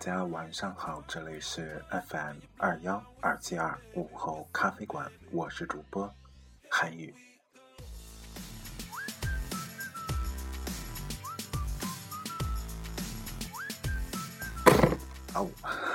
[0.00, 6.08] 大家晚上好，这里是 FM 二幺二七二午后咖啡馆，我是主播
[6.70, 7.12] 韩宇。
[15.34, 15.50] 哦，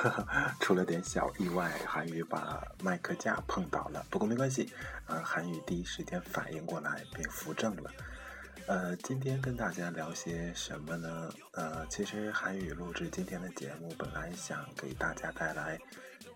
[0.59, 4.06] 出了点小意外，韩宇把麦克架碰倒了。
[4.09, 4.70] 不过没关系，
[5.08, 7.90] 呃，韩宇第一时间反应过来并扶正了。
[8.66, 11.34] 呃，今天跟大家聊些什么呢？
[11.52, 15.78] 呃，其实韩宇录制今天的节目，本来想给大家带来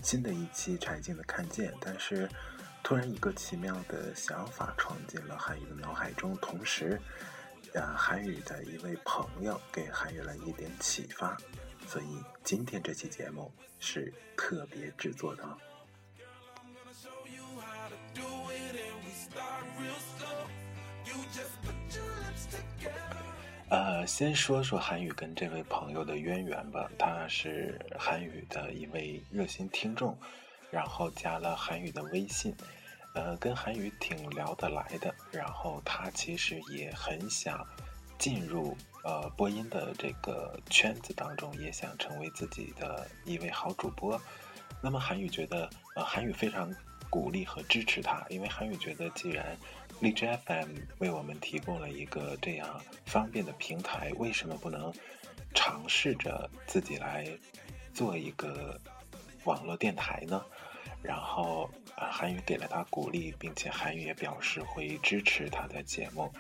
[0.04, 2.30] 新的一期柴静的看见，但是
[2.84, 7.00] 突然一个奇妙的想法闯进了韩宇的脑海中，同时，
[7.74, 11.38] 呃，韩宇的一位朋友给韩宇了一点启发。
[11.88, 15.44] 所以今天这期节目是特别制作的。
[23.70, 26.90] 呃，先说说韩宇跟这位朋友的渊源吧。
[26.98, 30.18] 他是韩宇的一位热心听众，
[30.72, 32.56] 然后加了韩宇的微信，
[33.14, 35.14] 呃，跟韩宇挺聊得来的。
[35.32, 37.66] 然后他其实也很想
[38.18, 38.76] 进入。
[39.04, 44.22] 呃，播音的这个圈子当中，也想成为自己的一位好主播。
[44.82, 46.76] 那么韩宇觉得，呃，韩宇非常
[47.10, 49.56] 鼓励和支持他，因为韩宇觉得，既然
[50.00, 54.94] 荔枝 FM 为我们提供了一个这样方便的平台，为什么不能
[55.56, 57.28] 尝试着自己来
[57.94, 58.80] 做一个
[59.46, 60.46] 网络电台呢？
[61.02, 66.32] 然后，呃，韩宇给了他鼓励，并且韩宇也表示会支持他的节目。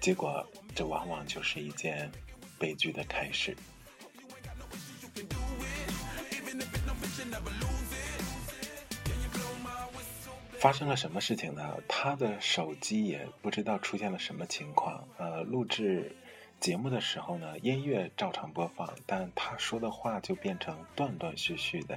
[0.00, 2.10] 结果，这往往就是一件
[2.58, 3.54] 悲剧的开始。
[10.58, 11.76] 发生了什么事情呢？
[11.86, 15.06] 他的手机也不知道出现了什么情况。
[15.16, 16.14] 呃，录制
[16.58, 21.96] 节目的时候呢，音乐照常播放，但他说的话就变成断断续续的，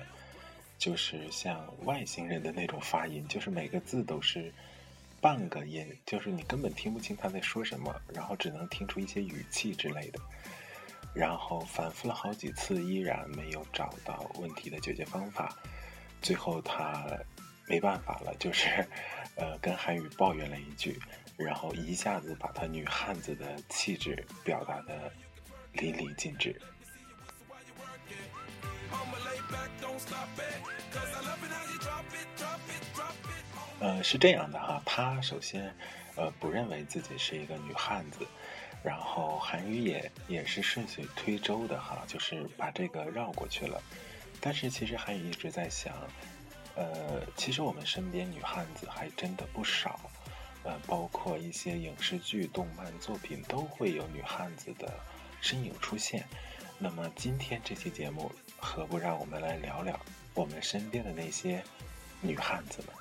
[0.78, 4.54] 就是像外星人的那种发音，就是每个字都是。
[5.20, 10.20] 半个音，就是你根本听不清他在说什么，然后只能听出一些语气之类的，
[11.14, 15.56] 然后反复了好几次，依然没有找到问题的解决方法，
[16.24, 17.06] 最后他
[17.72, 18.86] 没办法了，就是，
[19.36, 21.00] 呃，跟韩宇抱怨了一句，
[21.38, 25.10] 然后一下子把他女汉子的气质表达的
[25.72, 26.60] 淋漓尽致。
[33.80, 35.74] 呃，是这样的哈，他首先，
[36.18, 38.28] 呃，不认为自己是一个女汉子，
[38.84, 43.82] 然后韩语也也是顺水推舟的哈，就是把这个绕过去了。
[44.42, 45.96] 但是其实韩语一直在想，
[46.82, 50.00] 呃，其实我们身边女汉子还真的不少，
[50.64, 54.92] 呃，包括一些影视剧、动漫作品都会有女汉子的
[55.42, 56.26] 身影出现。
[56.80, 60.00] 那么今天这期节目，何不让我们来聊聊
[60.34, 61.64] 我们身边的那些
[62.20, 63.01] 女汉子们？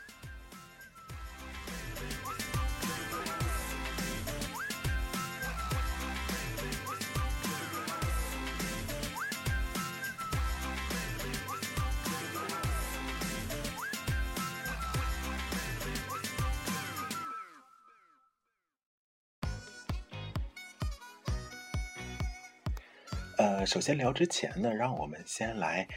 [23.41, 25.89] 呃，首先聊之前呢，让我们先来，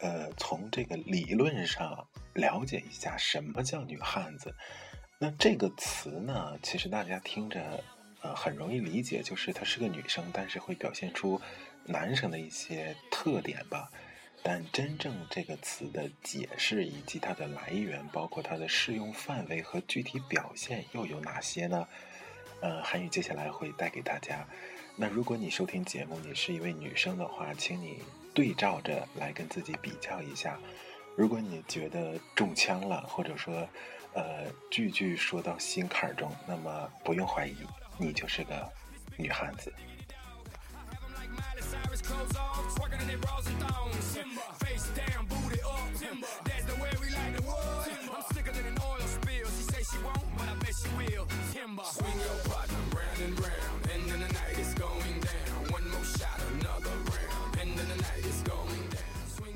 [0.00, 4.52] 呃，从这个理论上了解一下什么叫女汉子。
[5.20, 7.80] 那这个词呢，其实大家听着
[8.22, 11.40] 呃，很容易理解，就是她是个女生，但是会表现出
[11.84, 13.88] 男生的一些特点吧。
[14.42, 21.86] 但真正这个词的解释以及它的来源，包括它的适用范围和具体表现又有哪些呢？
[22.60, 24.44] 呃，韩语接下来会带给大家。
[25.00, 28.02] 那如果你收听节目，你是一位女生的话，请你
[28.34, 30.58] 对照着来跟自己比较一下。
[31.16, 33.66] 如果你觉得中枪了，或者说，
[34.12, 37.56] 呃，句句说到心坎中，那么不用怀疑，
[37.96, 38.70] 你就是个
[39.16, 39.72] 女汉子。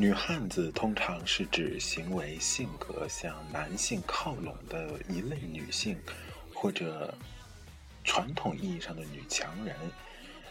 [0.04, 5.96] 女汉子通常是指行为性格向男性靠拢的一类女性，
[6.52, 7.16] 或者
[8.04, 9.74] 传统意义上的女强人。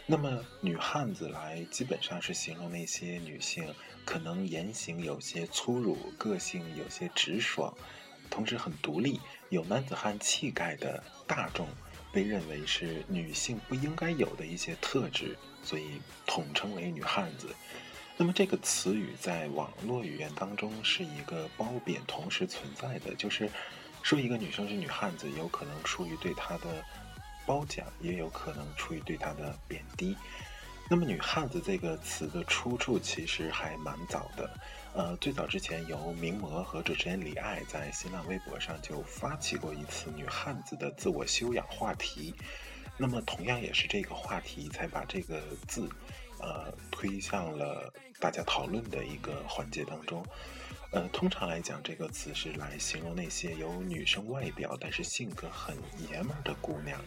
[0.06, 3.72] 那么，女汉子来基本上是形容那些女性
[4.04, 7.72] 可能言行有些粗鲁，个性有些直爽，
[8.28, 9.20] 同时很独立，
[9.50, 11.68] 有男子汉气概的大众，
[12.12, 17.54] 被认为是女性不应该有的一些特质，所以统称为女汉子。
[18.16, 23.50] 那么这个词语在网络语言当中是一个褒贬同时存在的，就是
[24.02, 26.84] 说一个女生是女汉子，有可能出于对她的
[27.44, 30.16] 褒奖，也有可能出于对她的贬低。
[30.88, 34.60] 那么“女汉子”这个词的出处其实还蛮早的，
[34.94, 42.32] 呃，最早之前由名模和主持人李艾在新浪微博上就发起过一次“女汉子”的自我修养话题。
[42.96, 45.88] 那么同样也是这个话题才把这个字。
[46.40, 50.24] 呃，推向了大家讨论的一个环节当中。
[50.90, 55.76] 呃，通常来讲，这个词是来形容那些有女生外表但是性格很
[56.08, 57.00] 爷们儿的姑娘。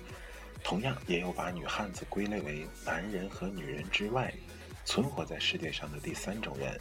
[0.64, 4.34] 同样，也有把女汉子归类为男人和女人之外
[4.84, 6.78] 存活在世界上的第三种人。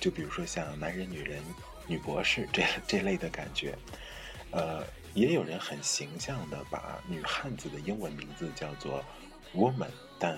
[0.00, 1.42] 就比如说像男人、女人、
[1.86, 3.76] 女博士这 这类的感觉。
[4.50, 4.82] 呃，
[5.14, 9.04] 也有人很形象的把女汉子的英文名字叫做
[9.54, 10.36] woman，但。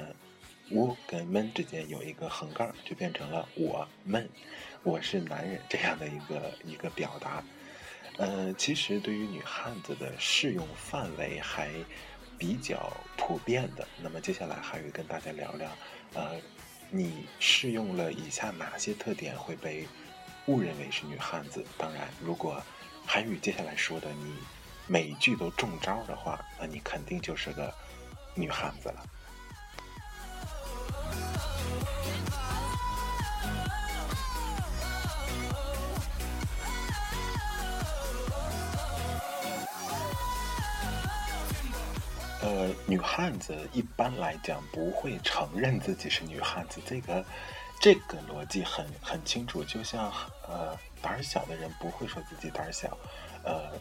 [0.70, 4.28] 我跟们之间有一个横杠，就变成了我们，
[4.84, 7.42] 我是男人这样的一个一个表达。
[8.18, 11.70] 呃，其实对于女汉子的适用范围还
[12.38, 13.86] 比较普遍的。
[14.00, 15.68] 那么接下来还会跟大家聊聊，
[16.14, 16.40] 呃，
[16.88, 19.88] 你适用了以下哪些特点会被
[20.46, 21.64] 误认为是女汉子？
[21.76, 22.62] 当然，如果
[23.04, 24.34] 韩语接下来说的你
[24.86, 27.74] 每句都中招的话，那你肯定就是个
[28.36, 29.04] 女汉子了。
[42.60, 47.24] 呃，女汉子一般来讲不会承认自己是女汉子，这个
[47.80, 49.64] 这个逻辑很很清楚。
[49.64, 50.12] 就像
[50.46, 52.98] 呃，胆小的人不会说自己胆小，
[53.44, 53.72] 呃，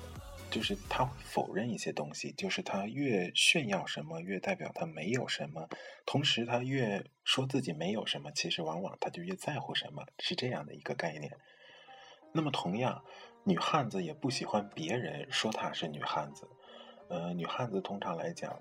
[0.49, 2.31] 就是他会否认一些东西。
[2.37, 5.67] 就是他越炫耀什么，越代表他没有什么；
[6.05, 11.35] 同时，他越说自己没有什么，其实往往他就越在乎什么，是这样的一个概念。
[12.31, 13.04] 那么，同样，
[13.44, 16.47] 女汉子也不喜欢别人说她是女汉子。
[17.09, 18.56] 呃，女汉子通常来讲，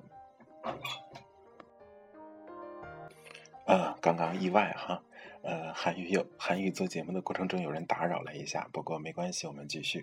[3.67, 5.02] 呃，刚刚意外哈，
[5.43, 10.02] 呃，韩语有韩语做节目的过程中有人打扰了一下，不过没关系，我们继续。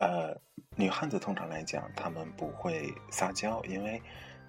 [0.00, 0.36] 呃，
[0.76, 4.02] 女汉子通常来讲，她们不会撒娇，因为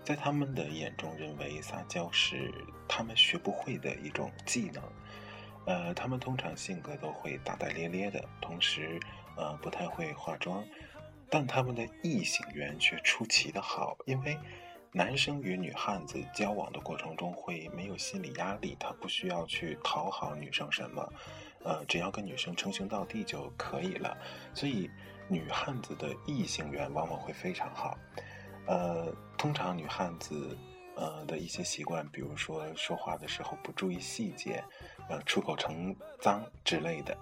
[0.04, 2.52] 在他们的眼中认为撒娇是
[2.88, 4.84] 他们学不会的一种技能。
[5.68, 9.00] 呃，他们通常性格都会大大咧咧的，同时
[9.38, 10.66] 呃不太会化妆。
[11.30, 14.38] 但他们的异性缘却出奇的好，因为
[14.92, 21.14] 男生与女汉子交往的过程中会没有心理压力，他不需要去讨好女生什么，
[21.64, 24.18] 呃，只要跟女生称兄道弟就可以了。
[24.56, 24.90] 所以
[25.28, 27.96] 女汉子的异性缘往往会非常好。
[28.66, 30.58] 呃，通常女汉子
[30.96, 34.64] 呃的一些习惯，比如说说话的时候不注意细节，
[35.08, 37.16] 呃，出口成脏之类的。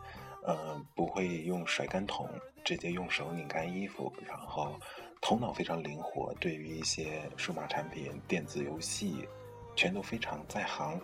[0.48, 2.26] 呃，不会用甩干桶，
[2.64, 4.80] 直接用手拧干衣服，然后
[5.20, 9.28] 头脑非常灵活，对于一些数码产品、电子游戏，
[9.76, 10.98] 全都非常在行。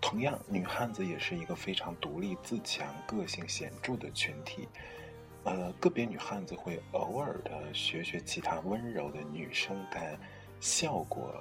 [0.00, 4.68] 同样，女汉子也是一个非常独立自强、个性显著的群体。
[5.42, 10.16] 呃，个别女汉子会偶尔的学学其他温柔的女生，但
[10.60, 11.34] 效果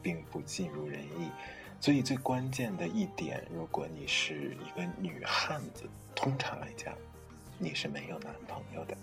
[0.00, 1.32] 并不尽如人意。
[1.80, 6.92] 所以最关键的一点，如果你是一个女汉子，通常来讲，
[7.58, 8.96] 你是没有男朋友的。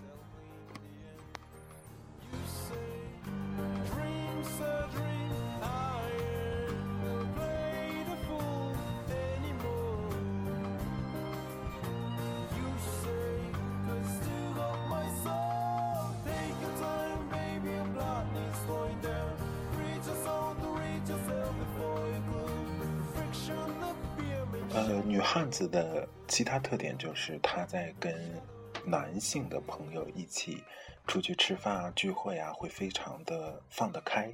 [25.33, 28.39] 汉子的其他特点就是他在跟
[28.85, 30.63] 男性的朋友一起
[31.07, 34.31] 出去吃饭啊、聚会啊，会非常的放得开。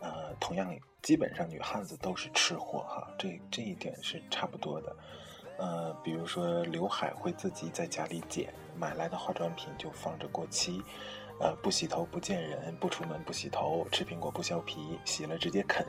[0.00, 0.72] 呃，同样，
[1.02, 4.96] 基本上女汉子都是吃货哈，这这一点是差不多的。
[5.58, 10.80] 呃，比如说刘海会自己在家里剪，买来的化妆品就放着过期。
[11.38, 15.86] 呃，不洗头不见人，不出门不洗头，吃苹果不削皮，洗了直接啃。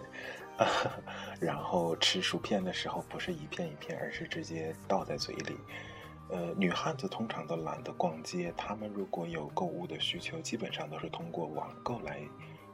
[1.40, 5.56] 然后吃薯片的时候，不是一片一片，而是直接倒在嘴里。
[6.30, 12.20] 呃，女汉子通常都懒得逛街，她们如果有购物的需求，基本上都是通过网购来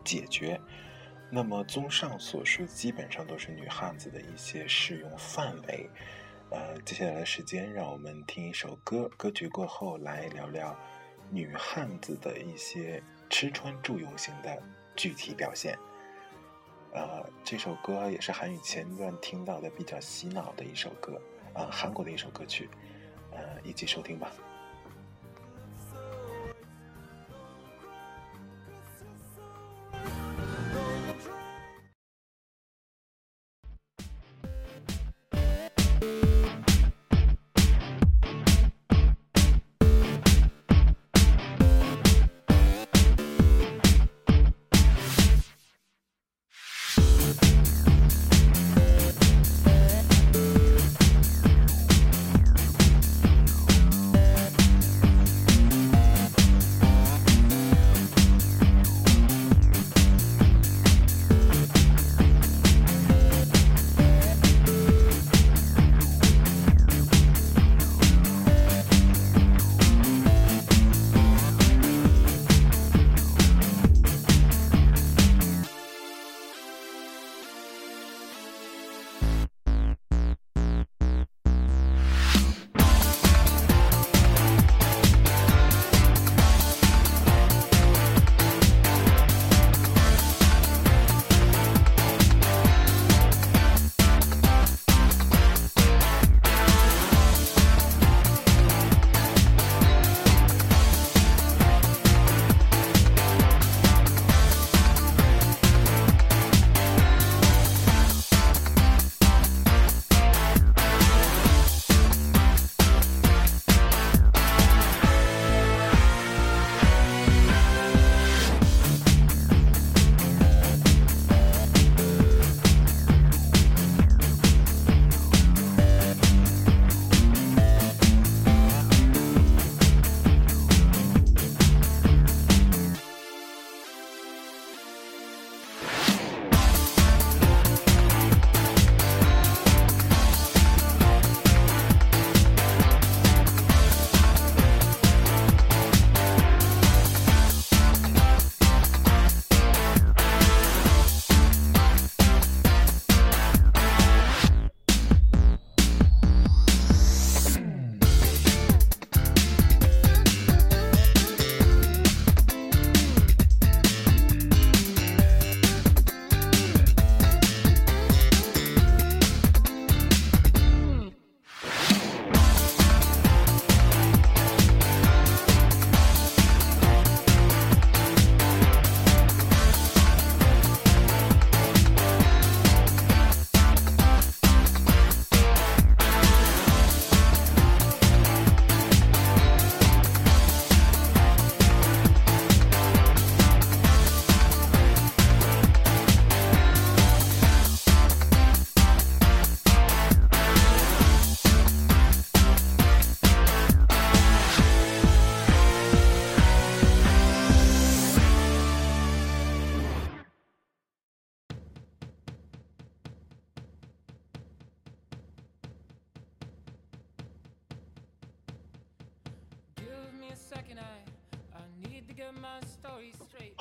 [0.04, 0.60] 解决。
[1.30, 5.90] 那么，综上所述，基本上都是女汉子的一些适用范围。
[6.50, 10.76] 呃，接下来的时间，让我们听一首歌，歌曲过后来聊聊
[11.34, 14.62] 女汉子的一些吃穿住用型的
[14.96, 15.76] 具体表现。
[16.92, 21.20] 呃，这首歌也是韩语前段听到的比较洗脑的一首歌，
[21.56, 22.70] 啊，韩国的一首歌曲，
[23.32, 24.32] 呃，一起收听吧。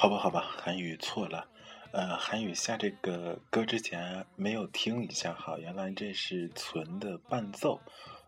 [0.03, 1.47] 好吧，好吧，韩语错了。
[1.93, 7.81] 呃，韩语下这个歌之前没有听一下，哈，原来这是存的伴奏，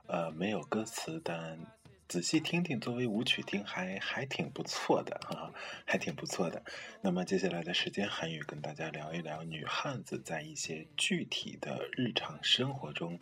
[0.07, 1.59] 呃，没有歌词，但
[2.07, 5.52] 仔细听听，作为舞曲听还还挺不错的哈，
[5.85, 6.62] 还挺不错的。
[7.00, 13.19] 那么接下来的时间，韩语跟大家聊一聊女汉子在一些具体的日常生活中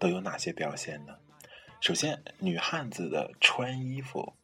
[0.00, 1.14] 都有哪些表现呢？
[1.80, 4.34] 首先，女汉子的穿衣服。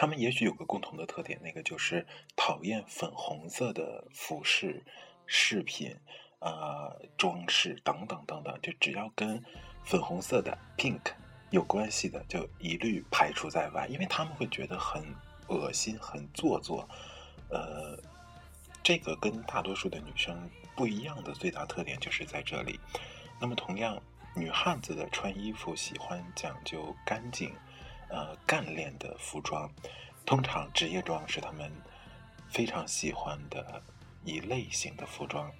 [0.00, 4.80] 他们也许有个共同的特点，那个就是讨厌粉红色的服饰、
[5.26, 5.92] 饰品、
[6.38, 8.56] 呃装饰等等等等。
[8.62, 9.42] 就只要跟
[9.82, 11.00] 粉红色的 pink
[11.50, 15.04] 有关系的，就一律排除在外，因为他们会觉得很
[15.48, 16.88] 恶心、很做作。
[17.50, 18.00] 呃，
[18.84, 22.78] 这个跟大多数的女生不一样的最大特点就是在这里。
[23.40, 24.00] 那么，同样，
[24.36, 27.52] 女汉子的穿衣服喜欢讲究干净、
[28.08, 29.70] 呃干练的服装，
[30.24, 31.70] 通常职业装是他们
[32.48, 33.82] 非常喜欢的
[34.24, 35.50] 一类型的服装。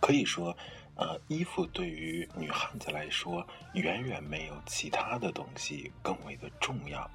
[0.00, 0.56] 可以说，
[0.94, 7.10] 呃，衣服对于女汉子来说，远远没有其他的东西更为的重要。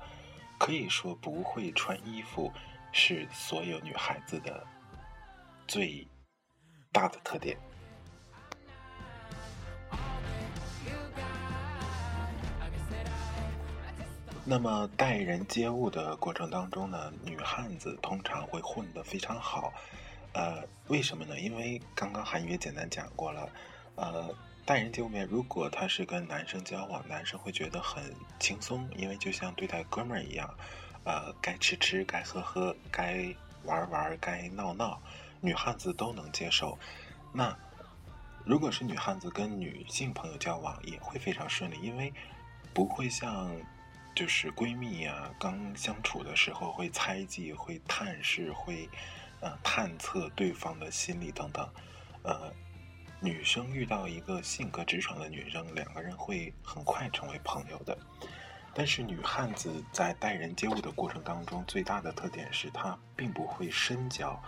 [0.59, 2.51] 可以说，不会穿衣服
[2.91, 4.65] 是所有女孩子的
[5.67, 6.07] 最
[6.91, 7.57] 大的特点。
[14.45, 19.71] 那么待人接物的过程当中呢，女汉子通常会混得非常好，
[20.33, 21.39] 呃，为什么呢？
[21.39, 23.49] 因为刚刚韩语也简单讲过了，
[23.95, 24.35] 呃，
[24.65, 28.03] 待人接物面，如果他是跟男生交往，男生会觉得很
[28.37, 30.53] 轻松，因为就像对待哥们儿一样，
[31.05, 33.33] 呃，该吃吃，该喝喝，该
[33.63, 35.01] 玩玩，该闹闹，
[35.39, 36.77] 女汉子都能接受。
[37.31, 37.57] 那
[38.43, 42.11] 如果是女汉子跟女性朋友交往，也会非常顺利，因为
[42.73, 43.49] 不会像。
[44.15, 48.87] 就是闺蜜呀，刚相处的时候会猜忌、会探视、会
[49.41, 51.67] 呃探测对方的心理等等。
[52.23, 52.53] 呃，
[53.19, 57.97] 女生遇到一个性格直爽的女生，两个人会很快成为朋友的。
[58.75, 64.41] 但是女汉子在待人接物的过程当中，最大的特点是她并不会深交，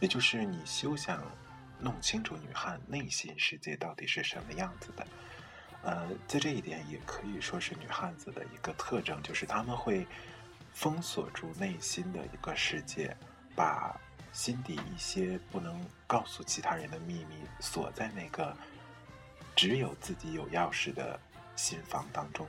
[0.00, 1.22] 也就是你休想
[1.78, 5.06] 弄清楚女汉内心世界到底是什么样子的。
[5.86, 10.04] 呃，在这一点也可以说是女汉子的一个特征，就是她们会
[10.72, 13.16] 封锁住内心的一个世界，
[13.54, 13.96] 把
[14.32, 18.52] 心底一些不能告诉其他人的秘密锁在那个
[19.54, 21.18] 只有自己有钥匙的
[21.54, 22.44] 心房当中。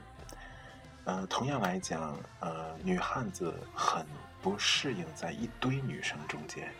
[1.04, 4.04] 呃，同样来讲，呃，女汉子很
[4.42, 6.70] 不适应在一堆女生中间。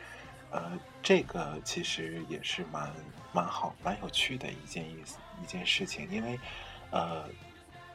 [0.50, 2.90] 呃，这个其实也是蛮
[3.32, 6.38] 蛮好、蛮有趣的一件意思一件事情，因为，
[6.90, 7.28] 呃，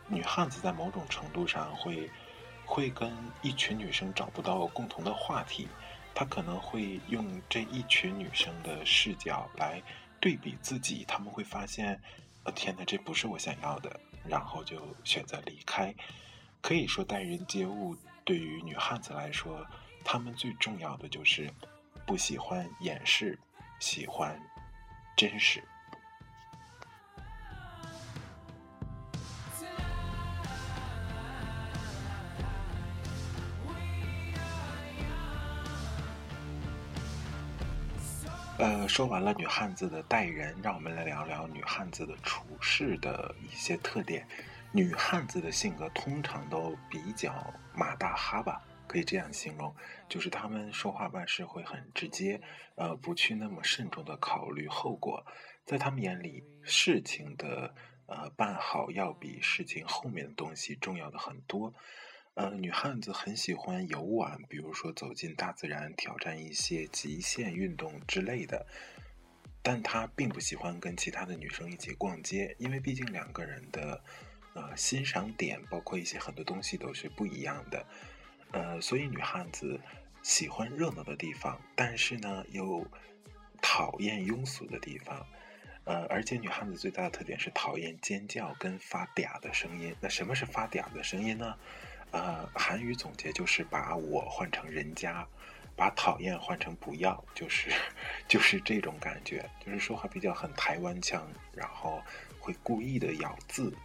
[0.07, 2.09] 女汉子在某种程度上会
[2.63, 3.11] 会跟
[3.41, 5.67] 一群女生找不到共同的话题，
[6.13, 9.81] 她可能会用这一群女生的视角来
[10.19, 11.99] 对比自己，他们会发现，
[12.43, 15.93] 呃，天哪，这不是我想要的，然后就选择离开。
[16.61, 19.65] 可以说，待人接物对于女汉子来说，
[20.05, 21.51] 她们最重要的就是。
[22.05, 23.37] 不喜欢掩饰，
[23.79, 24.39] 喜欢
[25.15, 25.63] 真实。
[38.59, 44.25] 呃，说完了女汉子的待人，让我们来聊聊女汉子的处事的一些特点。
[44.71, 48.61] 女汉子的性格通常都比较马大哈吧。
[48.87, 49.75] 可以这样形容，
[50.07, 52.41] 就是他们说话办事会很直接，
[52.75, 55.25] 呃，不去那么慎重的考虑后果，
[55.65, 57.73] 在他们眼里，事情的
[58.07, 61.73] 呃办好要比事情后面的东西重要的很多。
[62.35, 68.65] 呃，女汉子很喜欢游玩，比如说走进大自然，挑战一些极限运动之类的，
[69.61, 74.03] 但她并不喜欢跟其他的女生一起逛街，因为毕竟两个人的
[74.55, 77.85] 呃欣赏点，包括一些很多东西都是不一样的。
[78.53, 79.79] 呃，所以女汉子
[80.21, 82.87] 喜欢热闹的地方，但是呢，又
[83.61, 85.25] 讨厌庸俗的地方。
[85.85, 89.93] 呃，而且女汉子最大的特点是讨厌尖叫跟发嗲的声音。
[89.99, 91.57] 那什么是发嗲的声音呢？
[92.11, 95.27] 呃，韩语总结就是把我换成人家，
[95.75, 97.69] 把讨厌换成不要，就是
[98.29, 102.01] 就是这种感觉，就是说话比较很台湾腔，然后
[102.39, 103.75] 会故意的咬字，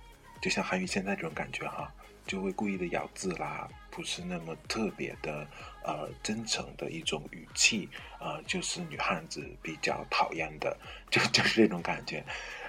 [0.40, 1.92] 就像韩语现在这种感觉哈。
[2.28, 5.44] 就会故意的咬字啦，不是那么特别的，
[5.82, 7.88] 呃，真诚的一种语气，
[8.20, 10.76] 呃，就是女汉子比较讨厌的，
[11.10, 12.22] 就 就是这种感觉，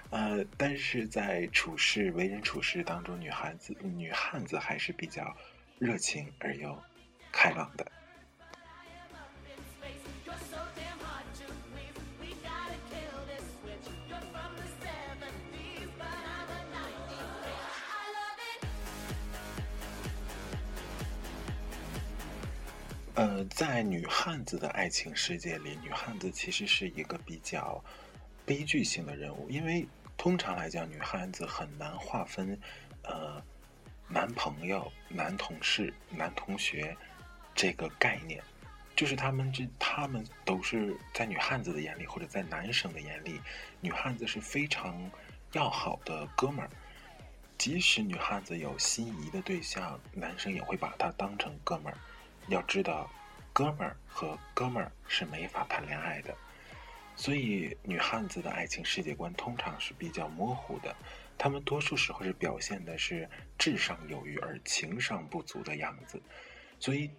[0.10, 5.36] 呃，但是在处事为人处事当中，女孩子女汉子还是比较
[5.78, 6.76] 热情而又
[7.32, 7.86] 开朗的。
[23.20, 27.84] 呃，在女汉子的爱情世界里，女汉子其实是一个比较
[28.46, 32.58] 悲剧性的人物，因为通常来讲，女汉子很难划分，
[33.04, 33.44] 呃，
[34.08, 36.96] 男朋友、男同事、男同学
[37.54, 38.42] 这个概念，
[38.96, 43.42] 就是他们这他们都是在女汉子的眼里，或者在男生的眼里，
[43.82, 44.98] 女汉子是非常
[45.52, 46.70] 要好的哥们儿。
[47.58, 51.98] 即使女汉子有心仪的对象，男生也会把她当成哥们儿。
[52.50, 53.10] 要知道，
[53.54, 56.36] 哥们儿和哥们儿是没法谈恋爱的。
[57.16, 60.96] 所以，女汉子的爱情世界观通常是比较模糊的，
[61.38, 66.22] 她们多数时候是表现的是智商有余而情商不足的样子。
[66.80, 67.12] 所以，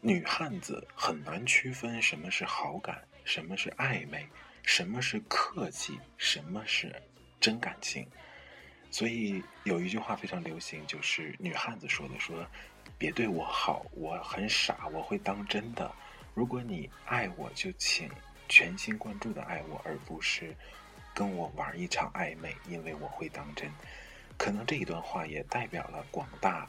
[0.00, 4.28] 女汉子很难区分什么是好感，什么是暧昧，
[4.64, 6.94] 什么是客气，什么是
[7.40, 8.06] 真感情。
[8.90, 12.44] 所以有一句话非常流行，就是女汉子说的：“说
[12.98, 15.90] 别对我好，我很傻，我会当真的。
[16.34, 18.10] 如果你爱我，就请。”
[18.46, 20.54] 全心贯注的爱我，而不是
[21.14, 23.72] 跟我玩一场暧昧，因为我会当真。
[24.36, 26.68] 可能这一段话也代表了广大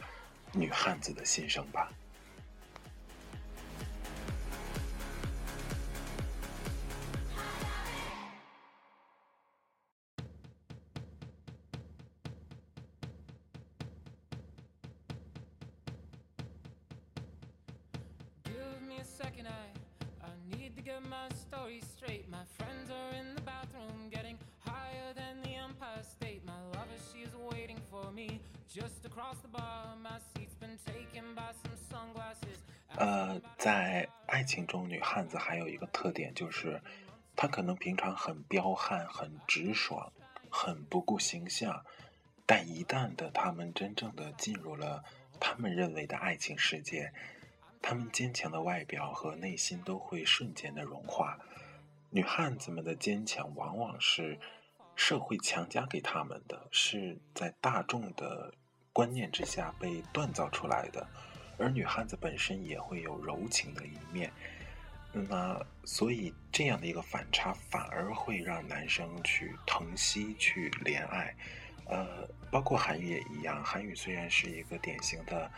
[0.54, 1.92] 女汉子的心声吧。
[32.98, 36.82] 呃，在爱情中，女汉子还有一个特点，就是
[37.36, 40.12] 她可能平常很彪悍、很直爽、
[40.50, 41.86] 很不顾形象，
[42.46, 45.04] 但一旦的她们真正的进入了
[45.40, 47.12] 他们认为的爱情世界，
[47.88, 51.38] 她们坚强的外表和内心都会瞬间的融化。
[52.10, 54.40] 女汉子们的坚强，往往是
[54.96, 58.52] 社会强加给他们的，是在大众的
[58.92, 61.08] 观念之下被锻造出来的。
[61.60, 64.34] 而女汉子本身也会有柔情的一面，
[65.14, 71.36] 那所以这样的一个反差，反而会让男生去疼惜、去怜爱。
[71.88, 75.52] 呃，包括韩语也一样，韩语虽然是一个典型的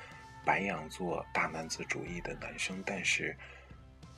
[0.47, 3.36] 白羊座大男子主义的男生，但是。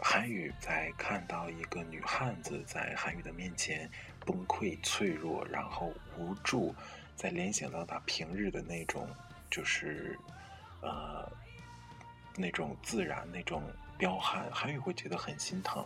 [0.02, 3.92] 韩语在看到一个女汉子在韩语的面前
[4.26, 6.74] 崩溃、脆弱，然后无助，
[7.18, 9.06] 再联想到她平日的那种，
[9.52, 10.18] 就是
[10.82, 11.30] 呃
[12.38, 13.62] 那种自然、那种
[13.98, 15.86] 彪悍，韩语会觉得很心疼。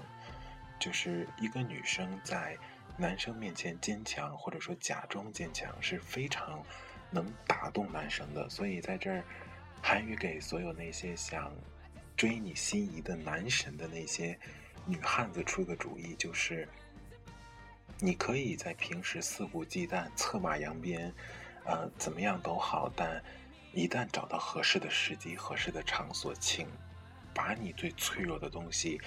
[0.80, 2.56] 就是一个女生在
[2.96, 6.64] 男生面前坚强，或者说假装坚强，是非常
[7.10, 8.48] 能打动男生的。
[8.48, 9.24] 所以在这儿，
[9.84, 11.54] 韩语给所有那些想。
[12.16, 14.38] 追你心仪的男神的那些
[14.86, 16.70] 女汉子出个主意，就是
[17.98, 21.12] 你可以在平时肆无忌惮、策马扬鞭，
[21.66, 23.22] 呃，怎么样都好，但
[23.74, 26.68] 一旦找到合适的时机、合适的场所，请
[27.34, 29.02] 把你最脆弱的东西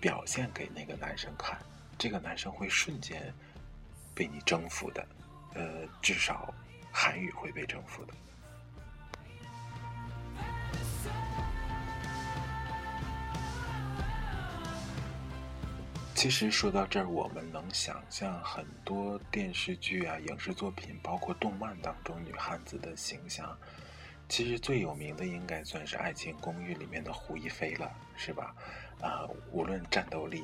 [0.00, 1.56] 表现给那个男生看，
[1.96, 3.32] 这个男生会瞬间
[4.16, 5.08] 被你征服的，
[5.54, 6.52] 呃，至少
[6.90, 8.12] 韩语会被征服的。
[16.16, 23.54] 其实说到这儿，我们能想象很多电视剧啊、影视作品，包括动漫当中女汉子的形象。
[24.26, 28.56] 其实最有名的应该算是《爱情公寓》里面的胡一菲了，是吧？
[29.02, 30.42] 啊，无论战斗力，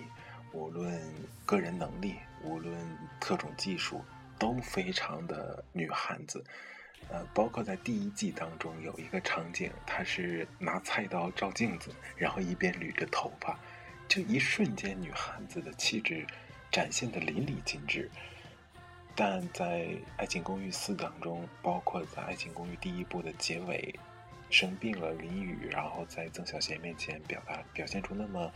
[0.53, 1.01] 无论
[1.47, 2.77] 个人能力，无论
[3.19, 4.05] 特种技术，
[4.39, 6.45] 都非常的女汉子。
[7.09, 13.59] 呃，包括在第一季当中有一个场景，她是拿菜刀照镜子，然后一边捋着头发。
[14.13, 16.27] 就一瞬间，女汉子的气质
[16.71, 18.11] 展现的淋漓尽致。
[19.15, 19.87] 但在
[20.19, 23.99] 《爱情公寓四》当中，包括在《爱情公寓》第一部的结尾，
[24.51, 28.53] 生病了淋雨，然后在曾小贤面前表达表现出那么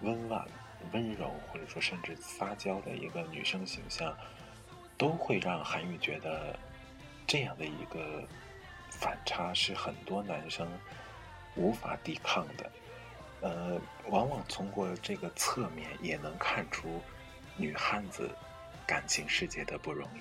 [0.00, 0.44] 温婉、
[0.92, 4.12] 温柔，或者说甚至撒娇的一个女生形象，
[4.98, 6.58] 都会让韩语觉得
[7.28, 8.26] 这样的一个
[8.90, 10.68] 反差是很多男生
[11.54, 12.68] 无法抵抗的。
[13.40, 17.00] 呃，往往通过这个侧面也能看出
[17.56, 18.30] 女汉子
[18.86, 20.20] 感情世界的不容易。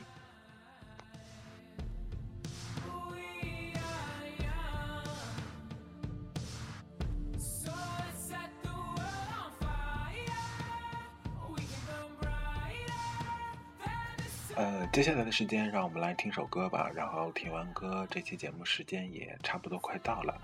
[14.56, 16.88] 呃，接下来的时间，让我们来听首歌吧。
[16.94, 20.40] 然后听完歌，这期节目时间也差不多快到了。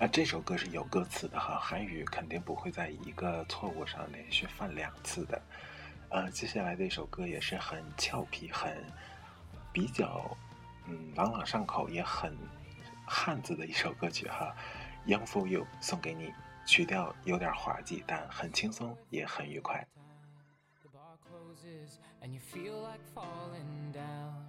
[0.00, 5.42] 那这首歌是有歌词的哈，韩语肯定不会在一个错误上连续犯两次的。
[6.10, 8.80] 呃，接下来的一首歌也是很俏皮、很
[9.72, 10.36] 比较
[10.86, 12.32] 嗯朗朗上口，也很
[13.04, 14.54] 汉子的一首歌曲哈，
[15.12, 16.32] 《Young for You》送给你，
[16.64, 19.84] 曲调有点滑稽，但很轻松，也很愉快。
[22.30, 24.44] you feel like falling down,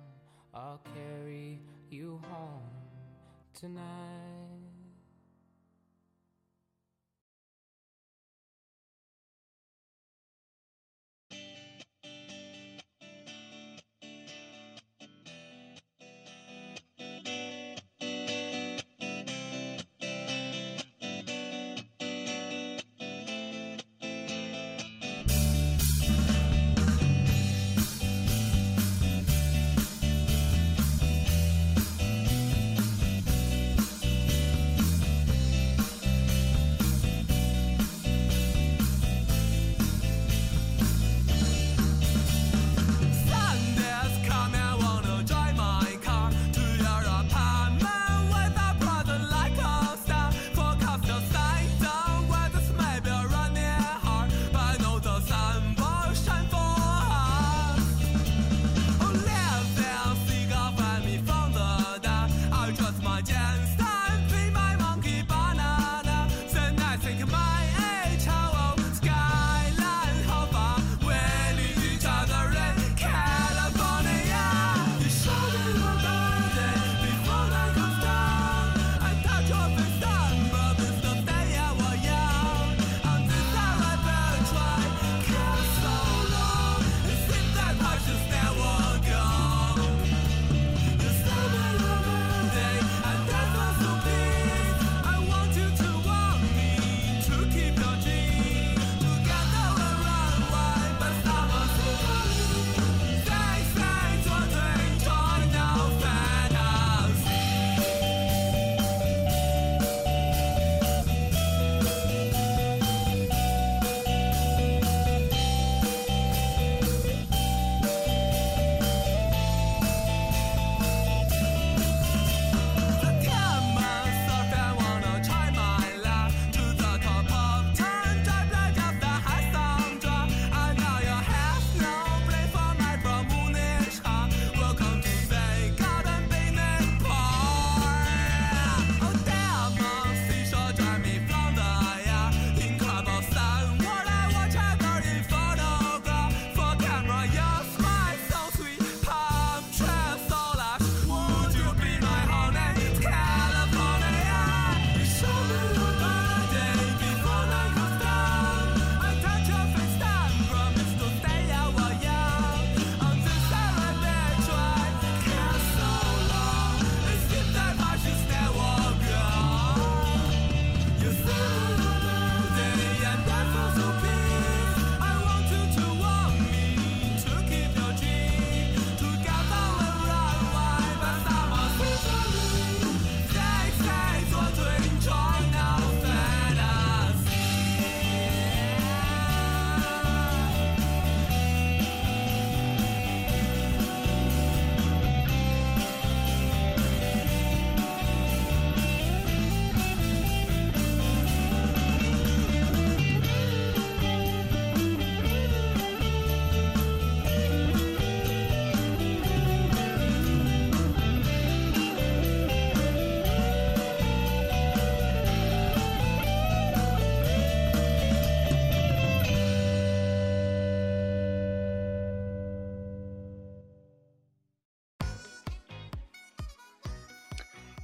[0.54, 1.60] I'll carry
[1.90, 2.22] you
[3.60, 4.69] tonight.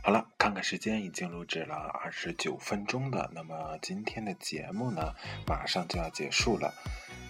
[0.05, 5.15] 好了看看时间已经录制了二十九分钟了，那么今天的节目呢，
[5.47, 6.71] 马上就要结束了。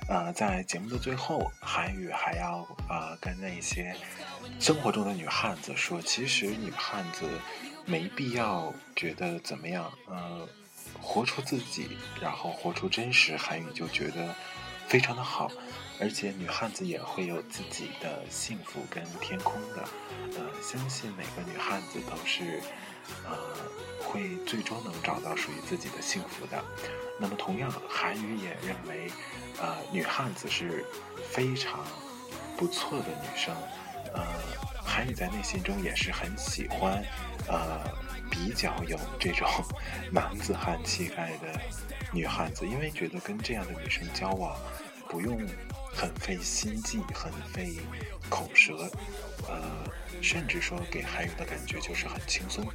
[0.09, 3.95] 呃，在节目的最后，韩语还要啊跟那些
[4.59, 7.39] 生活中的女汉子说，其实女汉子
[7.85, 10.45] 没必要觉得怎么样，呃，
[11.01, 14.35] 活出自己，然后活出真实，韩语就觉得
[14.87, 15.51] 非常的好。
[15.99, 19.83] 而且女汉子也会有自己的幸福跟天空的，
[20.37, 22.61] 呃，相信每个女汉子都是。
[23.23, 23.37] 呃，
[23.99, 26.59] 会最终能找到属于自己的幸福的。
[27.19, 29.11] 那么，同样，韩语也认为，
[29.61, 30.83] 呃，女汉子是
[31.29, 31.85] 非常
[32.57, 33.55] 不错的女生。
[34.11, 34.25] 呃，
[34.83, 37.05] 韩语在内心中也是很喜欢，
[37.47, 37.79] 呃，
[38.29, 39.47] 比较有这种
[40.11, 41.59] 男子汉气概的
[42.11, 44.57] 女汉子，因为觉得跟这样的女生交往，
[45.07, 45.37] 不用
[45.93, 47.75] 很费心计，很费
[48.29, 48.89] 口舌。
[49.47, 49.61] 呃，
[50.21, 52.65] 甚至说给韩语的感觉就是很轻松。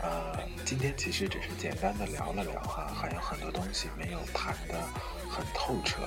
[0.00, 4.80] 呃，今天其实只是简单的聊了聊哈，还有很多东西没有谈的
[5.30, 6.02] 很透彻。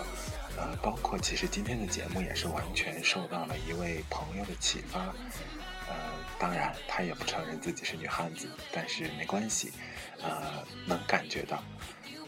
[0.57, 5.13] 呃，包括其实今天的节目也是完全受到了一位朋友的启发。
[6.37, 9.71] 当然，他也不承认自己是女汉子，但是没关系，
[10.21, 11.63] 呃，能感觉到。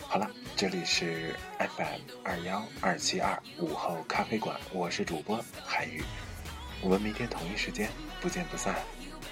[0.08, 6.02] 好了，这里是 FM 二幺二七二午后咖啡馆，我是主播海宇，
[6.82, 7.90] 我们明天同一时间
[8.22, 8.76] 不见不散，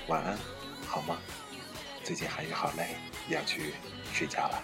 [0.08, 0.38] 晚安，
[0.86, 1.18] 好吗？
[2.04, 2.98] 最近海宇好累，
[3.30, 3.74] 要去
[4.14, 4.64] 睡觉了。